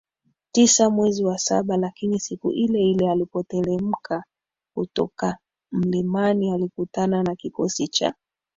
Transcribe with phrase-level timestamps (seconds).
[0.51, 4.23] tisa mwezi wa saba Lakini siku ileile alipotelemka
[4.75, 5.37] kutoka
[5.71, 8.13] mlimani alikutana na kikosi cha